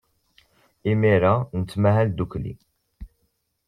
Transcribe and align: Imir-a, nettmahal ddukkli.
Imir-a, 0.91 1.33
nettmahal 1.59 2.07
ddukkli. 2.09 2.53